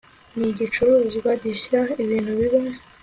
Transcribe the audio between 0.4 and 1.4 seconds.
igicuruzwa